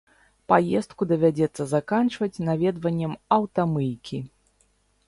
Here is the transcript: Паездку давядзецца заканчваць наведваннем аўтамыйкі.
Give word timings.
Паездку 0.51 1.07
давядзецца 1.11 1.67
заканчваць 1.75 2.43
наведваннем 2.49 3.13
аўтамыйкі. 3.39 4.17